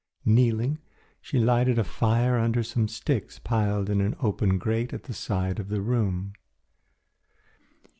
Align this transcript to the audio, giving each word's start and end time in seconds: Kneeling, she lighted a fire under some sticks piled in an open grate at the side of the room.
Kneeling, 0.25 0.79
she 1.21 1.37
lighted 1.37 1.77
a 1.77 1.83
fire 1.83 2.35
under 2.35 2.63
some 2.63 2.87
sticks 2.87 3.37
piled 3.37 3.87
in 3.87 4.01
an 4.01 4.15
open 4.19 4.57
grate 4.57 4.93
at 4.93 5.03
the 5.03 5.13
side 5.13 5.59
of 5.59 5.69
the 5.69 5.79
room. 5.83 6.33